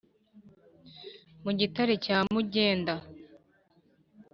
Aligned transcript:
mu 1.43 1.51
gitare 1.59 1.93
cya 2.05 2.17
mugenda, 2.33 2.93